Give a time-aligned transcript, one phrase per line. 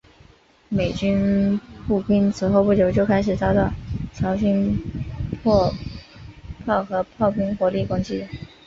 [0.67, 1.55] 美军
[1.87, 3.71] 步兵此后不久就开始受到
[4.15, 4.75] 朝军
[5.43, 5.71] 迫
[6.65, 8.25] 炮和炮兵火力攻击。